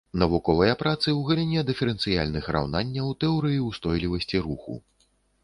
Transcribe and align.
Навуковыя 0.21 0.77
працы 0.83 1.03
ў 1.03 1.19
галіне 1.27 1.63
дыферэнцыяльных 1.67 2.49
раўнанняў, 2.57 3.13
тэорыі 3.25 3.61
ўстойлівасці 3.69 4.43
руху. 4.49 4.81